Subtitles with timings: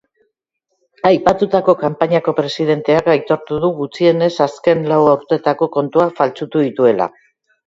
[1.09, 7.11] Aipatutako konpainiako presidenteak aitortu du gutxienez azken lau urteotako kontuak faltsutu dituela.